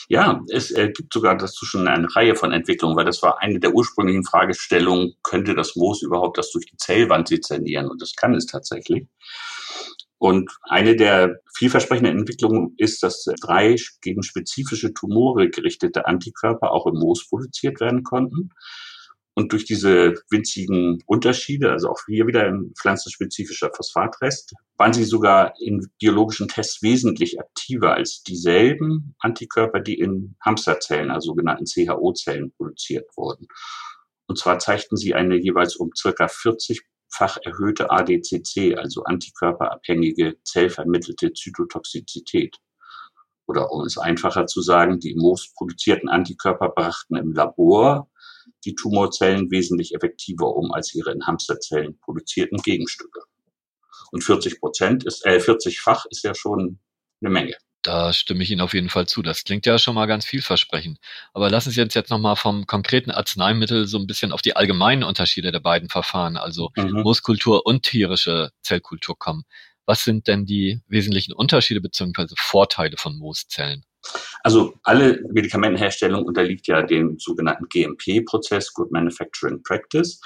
Ja, 0.08 0.40
es 0.50 0.70
äh, 0.70 0.90
gibt 0.94 1.12
sogar 1.12 1.36
dazu 1.36 1.66
schon 1.66 1.88
eine 1.88 2.14
Reihe 2.14 2.36
von 2.36 2.52
Entwicklungen, 2.52 2.96
weil 2.96 3.04
das 3.04 3.22
war 3.22 3.40
eine 3.40 3.58
der 3.58 3.74
ursprünglichen 3.74 4.24
Fragestellungen, 4.24 5.14
könnte 5.22 5.54
das 5.54 5.74
Moos 5.74 6.02
überhaupt 6.02 6.38
das 6.38 6.52
durch 6.52 6.66
die 6.66 6.76
Zellwand 6.76 7.28
sezernieren? 7.28 7.88
Und 7.88 8.00
das 8.00 8.14
kann 8.14 8.34
es 8.34 8.46
tatsächlich. 8.46 9.08
Und 10.18 10.50
eine 10.62 10.96
der 10.96 11.40
vielversprechenden 11.54 12.18
Entwicklungen 12.18 12.74
ist, 12.78 13.02
dass 13.02 13.24
drei 13.42 13.76
gegen 14.00 14.22
spezifische 14.22 14.94
Tumore 14.94 15.50
gerichtete 15.50 16.06
Antikörper 16.06 16.70
auch 16.70 16.86
im 16.86 16.94
Moos 16.94 17.28
produziert 17.28 17.80
werden 17.80 18.02
konnten. 18.02 18.50
Und 19.38 19.52
durch 19.52 19.66
diese 19.66 20.14
winzigen 20.30 21.02
Unterschiede, 21.04 21.70
also 21.70 21.90
auch 21.90 22.00
hier 22.06 22.26
wieder 22.26 22.44
ein 22.44 22.72
pflanzenspezifischer 22.80 23.70
Phosphatrest, 23.70 24.54
waren 24.78 24.94
sie 24.94 25.04
sogar 25.04 25.52
in 25.60 25.90
biologischen 26.00 26.48
Tests 26.48 26.82
wesentlich 26.82 27.38
aktiver 27.38 27.92
als 27.92 28.22
dieselben 28.22 29.14
Antikörper, 29.18 29.80
die 29.80 29.98
in 29.98 30.36
Hamsterzellen, 30.40 31.10
also 31.10 31.32
sogenannten 31.32 31.66
CHO-Zellen, 31.66 32.52
produziert 32.56 33.04
wurden. 33.14 33.46
Und 34.26 34.38
zwar 34.38 34.58
zeigten 34.58 34.96
sie 34.96 35.14
eine 35.14 35.36
jeweils 35.36 35.76
um 35.76 35.90
circa 35.94 36.26
40-fach 36.26 37.36
erhöhte 37.44 37.90
ADCC, 37.90 38.78
also 38.78 39.04
antikörperabhängige 39.04 40.36
zellvermittelte 40.44 41.34
Zytotoxizität. 41.34 42.56
Oder 43.46 43.70
um 43.70 43.84
es 43.84 43.98
einfacher 43.98 44.46
zu 44.46 44.62
sagen, 44.62 44.98
die 44.98 45.10
im 45.10 45.18
Moos 45.18 45.52
produzierten 45.52 46.08
Antikörper 46.08 46.70
brachten 46.70 47.16
im 47.16 47.32
Labor 47.32 48.08
die 48.66 48.74
Tumorzellen 48.74 49.50
wesentlich 49.50 49.94
effektiver 49.94 50.54
um 50.54 50.72
als 50.72 50.94
ihre 50.94 51.12
in 51.12 51.26
Hamsterzellen 51.26 51.98
produzierten 52.00 52.58
Gegenstücke. 52.58 53.20
Und 54.12 54.22
40 54.22 54.60
Prozent 54.60 55.04
ist, 55.04 55.24
äh, 55.24 55.38
40-fach 55.38 56.06
ist 56.10 56.22
ja 56.24 56.34
schon 56.34 56.78
eine 57.20 57.30
Menge. 57.30 57.56
Da 57.82 58.12
stimme 58.12 58.42
ich 58.42 58.50
Ihnen 58.50 58.62
auf 58.62 58.74
jeden 58.74 58.88
Fall 58.88 59.06
zu. 59.06 59.22
Das 59.22 59.44
klingt 59.44 59.64
ja 59.64 59.78
schon 59.78 59.94
mal 59.94 60.06
ganz 60.06 60.24
vielversprechend. 60.24 60.98
Aber 61.32 61.50
lassen 61.50 61.70
Sie 61.70 61.80
uns 61.80 61.94
jetzt 61.94 62.10
nochmal 62.10 62.34
vom 62.34 62.66
konkreten 62.66 63.12
Arzneimittel 63.12 63.86
so 63.86 63.98
ein 63.98 64.08
bisschen 64.08 64.32
auf 64.32 64.42
die 64.42 64.56
allgemeinen 64.56 65.04
Unterschiede 65.04 65.52
der 65.52 65.60
beiden 65.60 65.88
Verfahren, 65.88 66.36
also 66.36 66.70
mhm. 66.76 67.02
Mooskultur 67.02 67.64
und 67.64 67.84
tierische 67.84 68.50
Zellkultur 68.62 69.16
kommen. 69.16 69.44
Was 69.84 70.02
sind 70.02 70.26
denn 70.26 70.46
die 70.46 70.80
wesentlichen 70.88 71.32
Unterschiede 71.32 71.80
bzw. 71.80 72.34
Vorteile 72.36 72.96
von 72.96 73.16
Mooszellen? 73.16 73.84
Also 74.42 74.74
alle 74.82 75.22
Medikamentenherstellung 75.32 76.24
unterliegt 76.24 76.66
ja 76.66 76.82
dem 76.82 77.18
sogenannten 77.18 77.66
GMP-Prozess, 77.68 78.72
Good 78.72 78.92
Manufacturing 78.92 79.62
Practice. 79.62 80.20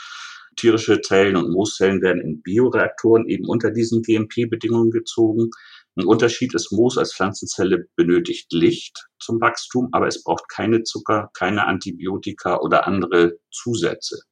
Tierische 0.56 1.00
Zellen 1.00 1.36
und 1.36 1.52
Mooszellen 1.52 2.02
werden 2.02 2.20
in 2.20 2.42
Bioreaktoren 2.42 3.28
eben 3.28 3.46
unter 3.46 3.70
diesen 3.70 4.02
GMP-Bedingungen 4.02 4.90
gezogen. 4.90 5.50
Ein 5.96 6.06
Unterschied 6.06 6.54
ist, 6.54 6.70
Moos 6.72 6.98
als 6.98 7.14
Pflanzenzelle 7.14 7.86
benötigt 7.96 8.52
Licht 8.52 9.08
zum 9.18 9.40
Wachstum, 9.40 9.88
aber 9.92 10.06
es 10.06 10.22
braucht 10.22 10.48
keine 10.48 10.82
Zucker, 10.82 11.30
keine 11.34 11.66
Antibiotika 11.66 12.60
oder 12.60 12.86
andere 12.86 13.38
Zusätze. 13.50 14.22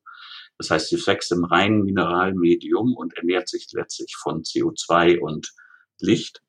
Das 0.58 0.70
heißt, 0.70 0.88
sie 0.88 1.06
wächst 1.06 1.32
im 1.32 1.44
reinen 1.44 1.84
Mineralmedium 1.84 2.94
und 2.94 3.14
ernährt 3.16 3.48
sich 3.48 3.68
letztlich 3.72 4.14
von 4.20 4.42
CO2 4.42 5.18
und 5.18 5.52
Licht. 6.00 6.42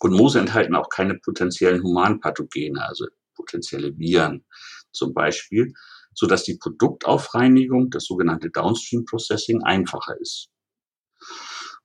Und 0.00 0.12
Moose 0.12 0.38
enthalten 0.38 0.74
auch 0.74 0.88
keine 0.88 1.14
potenziellen 1.18 1.82
Humanpathogene, 1.82 2.84
also 2.86 3.06
potenzielle 3.34 3.96
Viren 3.98 4.44
zum 4.92 5.12
Beispiel, 5.12 5.72
so 6.14 6.26
dass 6.26 6.44
die 6.44 6.56
Produktaufreinigung, 6.56 7.90
das 7.90 8.04
sogenannte 8.04 8.50
Downstream 8.50 9.04
Processing, 9.04 9.62
einfacher 9.62 10.16
ist. 10.20 10.48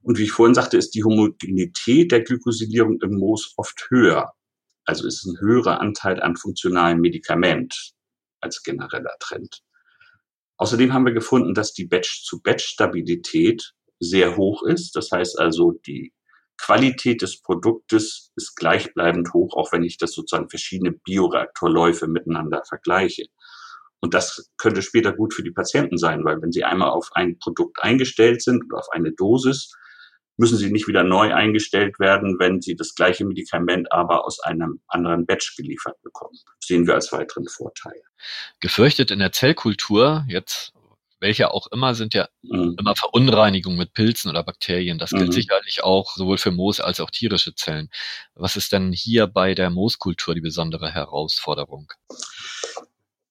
Und 0.02 0.18
wie 0.18 0.24
ich 0.24 0.32
vorhin 0.32 0.56
sagte, 0.56 0.78
ist 0.78 0.92
die 0.92 1.04
Homogenität 1.04 2.12
der 2.12 2.22
Glykosilierung 2.22 3.00
im 3.02 3.18
Moos 3.18 3.54
oft 3.58 3.88
höher. 3.90 4.34
Also 4.86 5.08
ist 5.08 5.26
ein 5.26 5.40
höherer 5.40 5.80
Anteil 5.80 6.22
an 6.22 6.36
funktionalen 6.36 7.00
Medikament 7.00 7.94
als 8.42 8.64
genereller 8.64 9.16
Trend. 9.20 9.62
Außerdem 10.58 10.94
haben 10.94 11.06
wir 11.06 11.14
gefunden, 11.14 11.54
dass 11.54 11.74
die 11.74 11.86
Batch-zu-Batch-Stabilität 11.86 13.74
sehr 14.00 14.36
hoch 14.36 14.64
ist. 14.64 14.96
Das 14.96 15.10
heißt 15.12 15.40
also, 15.40 15.72
die 15.88 16.14
Qualität 16.64 17.22
des 17.22 17.42
Produktes 17.42 18.32
ist 18.38 18.56
gleichbleibend 18.56 19.34
hoch, 19.34 19.54
auch 19.58 19.74
wenn 19.74 19.84
ich 19.84 19.98
das 19.98 20.14
sozusagen 20.14 20.50
verschiedene 20.50 20.94
Bioreaktorläufe 20.94 22.08
miteinander 22.08 22.64
vergleiche. 22.66 23.26
Und 24.00 24.14
das 24.14 24.50
könnte 24.58 24.82
später 24.82 25.12
gut 25.12 25.34
für 25.34 25.44
die 25.44 25.52
Patienten 25.52 25.98
sein, 25.98 26.24
weil 26.24 26.42
wenn 26.42 26.54
sie 26.54 26.64
einmal 26.64 26.92
auf 26.92 27.10
ein 27.16 27.38
Produkt 27.38 27.84
eingestellt 27.84 28.42
sind 28.42 28.64
oder 28.66 28.80
auf 28.80 28.88
eine 28.94 29.12
Dosis, 29.12 29.74
müssen 30.38 30.58
sie 30.58 30.72
nicht 30.72 30.88
wieder 30.88 31.04
neu 31.04 31.34
eingestellt 31.34 32.00
werden, 32.00 32.38
wenn 32.40 32.62
sie 32.62 32.78
das 32.78 32.96
gleiche 32.96 33.26
Medikament 33.26 33.92
aber 33.92 34.26
aus 34.26 34.40
einem 34.40 34.80
anderen 34.88 35.26
Batch 35.26 35.58
geliefert 35.58 36.02
bekommen. 36.02 36.40
Das 36.62 36.68
sehen 36.68 36.88
wir 36.88 36.94
als 36.94 37.12
weiteren 37.12 37.48
Vorteil. 37.48 38.02
Gefürchtet 38.62 39.12
in 39.12 39.20
der 39.20 39.34
Zellkultur, 39.34 40.24
jetzt 40.30 40.74
welche 41.24 41.52
auch 41.52 41.66
immer, 41.72 41.96
sind 41.96 42.14
ja 42.14 42.28
mhm. 42.44 42.76
immer 42.78 42.96
Verunreinigungen 42.96 43.80
mit 43.80 43.94
Pilzen 43.94 44.30
oder 44.30 44.44
Bakterien. 44.44 45.00
Das 45.00 45.10
gilt 45.10 45.30
mhm. 45.30 45.32
sicherlich 45.32 45.84
auch 45.84 46.14
sowohl 46.16 46.38
für 46.38 46.52
Moos 46.52 46.80
als 46.80 47.00
auch 47.00 47.10
tierische 47.10 47.56
Zellen. 47.56 47.90
Was 48.36 48.56
ist 48.56 48.72
denn 48.72 48.92
hier 48.92 49.26
bei 49.26 49.56
der 49.56 49.72
Mooskultur 49.72 50.36
die 50.36 50.42
besondere 50.42 50.92
Herausforderung? 50.92 51.92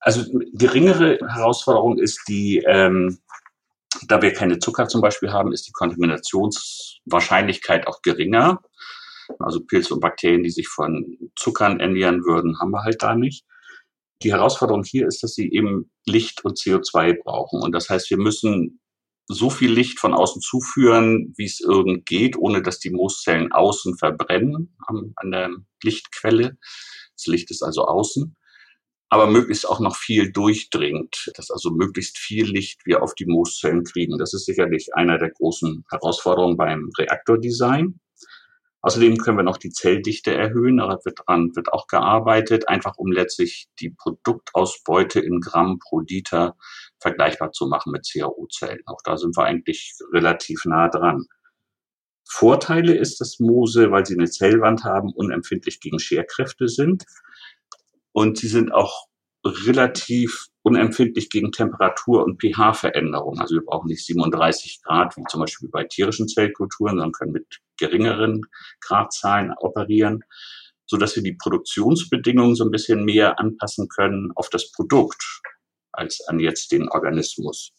Also 0.01 0.25
geringere 0.55 1.21
Herausforderung 1.29 1.99
ist 1.99 2.25
die, 2.27 2.59
ähm, 2.67 3.21
da 4.09 4.21
wir 4.21 4.33
keine 4.33 4.59
Zucker 4.59 4.89
zum 4.89 5.01
Beispiel 5.01 5.31
haben, 5.31 5.53
ist 5.53 5.69
die 5.69 5.73
Kontaminationswahrscheinlichkeit 5.73 7.87
auch 7.87 8.03
geringer. 8.03 8.61
Also 9.39 9.61
Pilze 9.61 9.95
und 9.95 10.01
Bakterien, 10.01 10.43
die 10.43 10.51
sich 10.51 10.67
von 10.67 11.17
Zuckern 11.37 11.79
ernähren 11.79 12.25
würden, 12.25 12.59
haben 12.59 12.73
wir 12.73 12.83
halt 12.83 13.01
da 13.03 13.15
nicht. 13.15 13.45
Die 14.23 14.33
Herausforderung 14.33 14.85
hier 14.85 15.07
ist, 15.07 15.23
dass 15.23 15.35
sie 15.35 15.51
eben 15.51 15.91
Licht 16.07 16.45
und 16.45 16.59
CO2 16.59 17.23
brauchen. 17.23 17.61
Und 17.63 17.73
das 17.73 17.89
heißt, 17.89 18.11
wir 18.11 18.19
müssen 18.19 18.81
so 19.29 19.51
viel 19.51 19.73
Licht 19.73 19.99
von 19.99 20.15
außen 20.15 20.43
zuführen, 20.43 21.33
wie 21.37 21.45
es 21.45 21.61
irgend 21.61 22.07
geht, 22.07 22.37
ohne 22.37 22.63
dass 22.63 22.79
die 22.79 22.91
Mooszellen 22.91 23.53
außen 23.53 23.97
verbrennen 23.97 24.77
an, 24.87 25.13
an 25.17 25.31
der 25.31 25.51
Lichtquelle. 25.83 26.59
Das 27.17 27.27
Licht 27.27 27.51
ist 27.51 27.63
also 27.63 27.87
außen, 27.87 28.37
aber 29.09 29.27
möglichst 29.27 29.69
auch 29.69 29.81
noch 29.81 29.97
viel 29.97 30.33
durchdringt, 30.33 31.31
dass 31.37 31.51
also 31.51 31.71
möglichst 31.71 32.19
viel 32.19 32.47
Licht 32.47 32.85
wir 32.85 33.03
auf 33.03 33.15
die 33.15 33.27
Mooszellen 33.27 33.85
kriegen. 33.85 34.19
Das 34.19 34.35
ist 34.35 34.47
sicherlich 34.47 34.95
einer 34.95 35.19
der 35.19 35.31
großen 35.31 35.85
Herausforderungen 35.91 36.57
beim 36.57 36.91
Reaktordesign. 36.99 38.01
Außerdem 38.83 39.17
können 39.19 39.39
wir 39.39 39.45
noch 39.45 39.59
die 39.59 39.71
Zelldichte 39.71 40.35
erhöhen, 40.35 40.79
daran 40.79 40.99
wird, 41.05 41.19
daran 41.21 41.55
wird 41.55 41.73
auch 41.73 41.87
gearbeitet, 41.87 42.69
einfach 42.69 42.97
um 42.97 43.13
letztlich 43.13 43.69
die 43.79 43.91
Produktausbeute 43.91 45.21
in 45.21 45.41
Gramm 45.41 45.79
pro 45.79 46.01
Liter 46.01 46.57
vergleichbar 46.99 47.53
zu 47.53 47.69
machen 47.69 47.93
mit 47.93 48.09
CAO-Zellen. 48.13 48.83
Auch 48.87 49.01
da 49.05 49.17
sind 49.17 49.37
wir 49.37 49.45
eigentlich 49.45 49.95
relativ 50.13 50.65
nah 50.65 50.89
dran. 50.89 51.27
Vorteile 52.29 52.95
ist, 52.97 53.21
dass 53.21 53.39
Moose, 53.39 53.93
weil 53.93 54.05
sie 54.05 54.15
eine 54.15 54.29
Zellwand 54.29 54.85
haben, 54.85 55.13
unempfindlich 55.13 55.81
gegen 55.81 56.01
Scherkräfte 56.01 56.67
sind. 56.67 57.05
Und 58.11 58.39
sie 58.39 58.49
sind 58.49 58.73
auch 58.73 59.07
relativ 59.45 60.49
unempfindlich 60.63 61.29
gegen 61.29 61.53
Temperatur- 61.53 62.25
und 62.25 62.41
pH-Veränderungen. 62.41 63.41
Also 63.41 63.57
wir 63.57 63.65
brauchen 63.65 63.89
nicht 63.89 64.05
37 64.05 64.83
Grad, 64.83 65.17
wie 65.17 65.25
zum 65.29 65.41
Beispiel 65.41 65.69
bei 65.69 65.85
tierischen 65.85 66.29
Zellkulturen, 66.29 66.97
sondern 66.97 67.13
können 67.13 67.33
mit 67.33 67.61
geringeren 67.79 68.43
Gradzahlen 68.81 69.53
operieren, 69.59 70.25
so 70.87 70.97
dass 70.97 71.17
wir 71.17 71.23
die 71.23 71.35
Produktionsbedingungen 71.35 72.55
so 72.55 72.65
ein 72.65 72.71
bisschen 72.71 73.05
mehr 73.05 73.41
anpassen 73.41 73.89
können 73.89 74.31
auf 74.37 74.51
das 74.51 74.71
Produkt 74.73 75.23
als 75.93 76.21
an 76.29 76.39
jetzt 76.39 76.73
den 76.73 76.89
Organismus. 76.89 77.73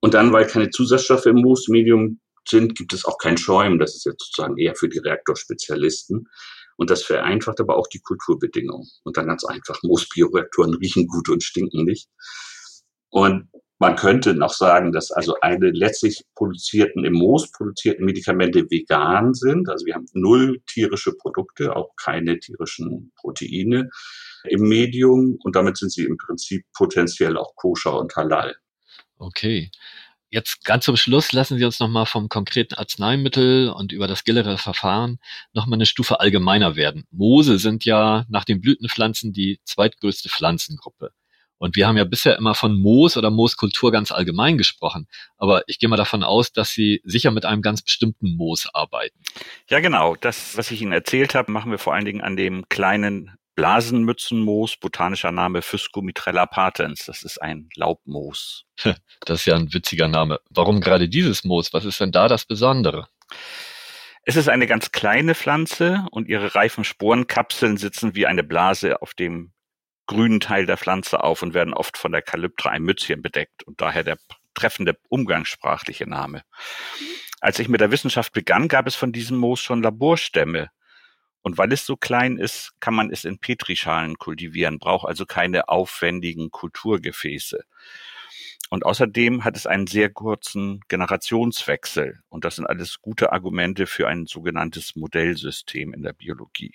Und 0.00 0.14
dann, 0.14 0.32
weil 0.32 0.46
keine 0.46 0.70
Zusatzstoffe 0.70 1.26
im 1.26 1.36
Moosmedium 1.36 2.20
sind, 2.48 2.76
gibt 2.76 2.92
es 2.92 3.04
auch 3.04 3.18
kein 3.18 3.36
Schäumen. 3.36 3.78
Das 3.78 3.96
ist 3.96 4.06
jetzt 4.06 4.24
sozusagen 4.24 4.56
eher 4.56 4.74
für 4.74 4.88
die 4.88 4.98
Reaktorspezialisten. 4.98 6.28
Und 6.76 6.90
das 6.90 7.02
vereinfacht 7.02 7.60
aber 7.60 7.76
auch 7.76 7.86
die 7.88 8.00
Kulturbedingungen. 8.00 8.88
Und 9.04 9.16
dann 9.16 9.26
ganz 9.26 9.44
einfach, 9.44 9.82
Moosbioreaktoren 9.82 10.74
riechen 10.74 11.06
gut 11.06 11.28
und 11.28 11.42
stinken 11.42 11.84
nicht. 11.84 12.08
Und 13.08 13.48
man 13.78 13.96
könnte 13.96 14.34
noch 14.34 14.54
sagen, 14.54 14.92
dass 14.92 15.10
also 15.10 15.36
eine 15.42 15.70
letztlich 15.70 16.24
produzierten, 16.34 17.04
im 17.04 17.12
Moos 17.12 17.50
produzierten 17.50 18.06
Medikamente 18.06 18.70
vegan 18.70 19.34
sind. 19.34 19.68
Also 19.68 19.84
wir 19.84 19.94
haben 19.94 20.06
null 20.14 20.60
tierische 20.66 21.12
Produkte, 21.12 21.76
auch 21.76 21.90
keine 21.96 22.38
tierischen 22.38 23.12
Proteine 23.16 23.90
im 24.44 24.62
Medium. 24.62 25.38
Und 25.44 25.56
damit 25.56 25.76
sind 25.76 25.92
sie 25.92 26.04
im 26.04 26.16
Prinzip 26.16 26.64
potenziell 26.74 27.36
auch 27.36 27.54
koscher 27.56 27.98
und 27.98 28.16
halal. 28.16 28.56
Okay. 29.18 29.70
Jetzt 30.28 30.64
ganz 30.64 30.84
zum 30.84 30.96
Schluss 30.96 31.32
lassen 31.32 31.56
Sie 31.56 31.64
uns 31.64 31.78
nochmal 31.78 32.06
vom 32.06 32.28
konkreten 32.28 32.74
Arzneimittel 32.74 33.70
und 33.70 33.92
über 33.92 34.08
das 34.08 34.24
gillere 34.24 34.58
Verfahren 34.58 35.18
nochmal 35.52 35.76
eine 35.76 35.86
Stufe 35.86 36.18
allgemeiner 36.18 36.74
werden. 36.74 37.04
Moose 37.10 37.58
sind 37.58 37.84
ja 37.84 38.24
nach 38.28 38.44
den 38.44 38.60
Blütenpflanzen 38.60 39.32
die 39.32 39.60
zweitgrößte 39.64 40.28
Pflanzengruppe. 40.28 41.12
Und 41.58 41.76
wir 41.76 41.86
haben 41.86 41.96
ja 41.96 42.04
bisher 42.04 42.36
immer 42.36 42.54
von 42.54 42.78
Moos 42.78 43.16
oder 43.16 43.30
Mooskultur 43.30 43.90
ganz 43.90 44.12
allgemein 44.12 44.58
gesprochen. 44.58 45.06
Aber 45.38 45.62
ich 45.68 45.78
gehe 45.78 45.88
mal 45.88 45.96
davon 45.96 46.22
aus, 46.22 46.52
dass 46.52 46.70
Sie 46.70 47.00
sicher 47.04 47.30
mit 47.30 47.44
einem 47.44 47.62
ganz 47.62 47.82
bestimmten 47.82 48.36
Moos 48.36 48.68
arbeiten. 48.74 49.18
Ja, 49.70 49.80
genau. 49.80 50.16
Das, 50.16 50.56
was 50.56 50.70
ich 50.70 50.82
Ihnen 50.82 50.92
erzählt 50.92 51.34
habe, 51.34 51.50
machen 51.52 51.70
wir 51.70 51.78
vor 51.78 51.94
allen 51.94 52.04
Dingen 52.04 52.20
an 52.20 52.36
dem 52.36 52.68
kleinen 52.68 53.36
Blasenmützenmoos, 53.56 54.76
botanischer 54.76 55.32
Name 55.32 55.62
Physcomitrella 55.62 56.46
patens. 56.46 57.06
Das 57.06 57.22
ist 57.22 57.42
ein 57.42 57.68
Laubmoos. 57.74 58.64
Das 59.24 59.40
ist 59.40 59.46
ja 59.46 59.56
ein 59.56 59.72
witziger 59.72 60.08
Name. 60.08 60.40
Warum 60.50 60.80
gerade 60.80 61.08
dieses 61.08 61.42
Moos? 61.42 61.72
Was 61.72 61.84
ist 61.84 61.98
denn 62.00 62.12
da 62.12 62.28
das 62.28 62.44
Besondere? 62.44 63.08
Es 64.22 64.36
ist 64.36 64.48
eine 64.48 64.66
ganz 64.66 64.92
kleine 64.92 65.34
Pflanze 65.34 66.06
und 66.10 66.28
ihre 66.28 66.54
reifen 66.54 66.84
Sporenkapseln 66.84 67.76
sitzen 67.76 68.14
wie 68.14 68.26
eine 68.26 68.44
Blase 68.44 69.00
auf 69.00 69.14
dem 69.14 69.52
grünen 70.06 70.40
Teil 70.40 70.66
der 70.66 70.76
Pflanze 70.76 71.24
auf 71.24 71.42
und 71.42 71.54
werden 71.54 71.74
oft 71.74 71.96
von 71.96 72.12
der 72.12 72.22
Kalyptra 72.22 72.70
ein 72.70 72.82
Mützchen 72.82 73.22
bedeckt 73.22 73.62
und 73.64 73.80
daher 73.80 74.04
der 74.04 74.18
treffende 74.54 74.98
umgangssprachliche 75.08 76.06
Name. 76.06 76.42
Als 77.40 77.58
ich 77.58 77.68
mit 77.68 77.80
der 77.80 77.90
Wissenschaft 77.90 78.32
begann, 78.32 78.68
gab 78.68 78.86
es 78.86 78.94
von 78.94 79.12
diesem 79.12 79.38
Moos 79.38 79.60
schon 79.60 79.82
Laborstämme. 79.82 80.70
Und 81.46 81.58
weil 81.58 81.72
es 81.72 81.86
so 81.86 81.96
klein 81.96 82.38
ist, 82.38 82.72
kann 82.80 82.92
man 82.92 83.08
es 83.12 83.24
in 83.24 83.38
Petrischalen 83.38 84.18
kultivieren, 84.18 84.80
braucht 84.80 85.06
also 85.06 85.26
keine 85.26 85.68
aufwendigen 85.68 86.50
Kulturgefäße. 86.50 87.62
Und 88.68 88.84
außerdem 88.84 89.44
hat 89.44 89.56
es 89.56 89.64
einen 89.64 89.86
sehr 89.86 90.10
kurzen 90.10 90.80
Generationswechsel. 90.88 92.18
Und 92.28 92.44
das 92.44 92.56
sind 92.56 92.66
alles 92.66 93.00
gute 93.00 93.30
Argumente 93.30 93.86
für 93.86 94.08
ein 94.08 94.26
sogenanntes 94.26 94.96
Modellsystem 94.96 95.94
in 95.94 96.02
der 96.02 96.14
Biologie. 96.14 96.74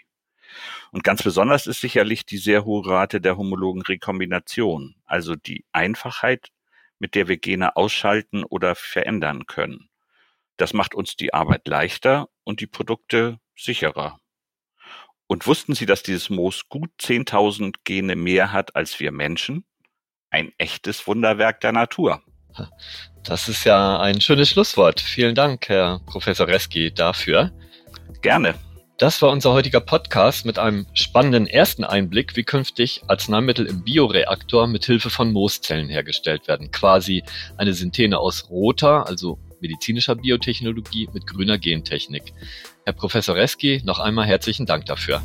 Und 0.94 1.04
ganz 1.04 1.22
besonders 1.22 1.68
ist 1.68 1.82
sicherlich 1.82 2.26
die 2.26 2.38
sehr 2.38 2.64
hohe 2.64 2.88
Rate 2.88 3.20
der 3.20 3.36
homologen 3.36 3.82
Rekombination, 3.82 4.96
also 5.04 5.36
die 5.36 5.66
Einfachheit, 5.74 6.48
mit 6.98 7.16
der 7.16 7.28
wir 7.28 7.36
Gene 7.36 7.76
ausschalten 7.76 8.46
oder 8.46 8.76
verändern 8.76 9.48
können. 9.48 9.90
Das 10.56 10.72
macht 10.72 10.96
uns 10.96 11.18
die 11.18 11.34
Arbeit 11.34 11.68
leichter 11.68 12.30
und 12.46 12.62
die 12.62 12.68
Produkte 12.68 13.38
sicherer. 13.54 14.21
Und 15.32 15.48
wussten 15.48 15.76
Sie, 15.76 15.86
dass 15.86 16.04
dieses 16.04 16.30
Moos 16.30 16.68
gut 16.68 16.90
10.000 17.00 17.76
Gene 17.86 18.18
mehr 18.18 18.52
hat 18.52 18.76
als 18.76 19.00
wir 19.00 19.14
Menschen? 19.14 19.64
Ein 20.30 20.52
echtes 20.58 21.08
Wunderwerk 21.08 21.62
der 21.62 21.72
Natur. 21.72 22.22
Das 23.24 23.48
ist 23.48 23.64
ja 23.64 23.98
ein 24.02 24.20
schönes 24.20 24.50
Schlusswort. 24.50 25.00
Vielen 25.00 25.34
Dank, 25.34 25.70
Herr 25.70 26.02
Professor 26.06 26.50
Reski, 26.50 26.94
dafür. 26.94 27.54
Gerne. 28.22 28.56
Das 28.98 29.22
war 29.22 29.30
unser 29.30 29.54
heutiger 29.54 29.80
Podcast 29.80 30.46
mit 30.46 30.60
einem 30.60 30.86
spannenden 30.96 31.48
ersten 31.48 31.86
Einblick, 31.86 32.36
wie 32.36 32.44
künftig 32.44 33.02
Arzneimittel 33.08 33.68
im 33.68 33.86
Bioreaktor 33.86 34.68
mit 34.68 34.84
Hilfe 34.84 35.10
von 35.10 35.32
Mooszellen 35.32 35.88
hergestellt 35.88 36.50
werden. 36.50 36.72
Quasi 36.72 37.24
eine 37.56 37.72
Synthene 37.74 38.20
aus 38.20 38.50
roter, 38.50 39.08
also 39.08 39.40
medizinischer 39.62 40.16
Biotechnologie 40.16 41.08
mit 41.14 41.28
grüner 41.28 41.58
Gentechnik. 41.58 42.34
Herr 42.84 42.94
Professor 42.94 43.36
Reski, 43.36 43.82
noch 43.86 44.00
einmal 44.00 44.26
herzlichen 44.26 44.66
Dank 44.66 44.86
dafür. 44.86 45.22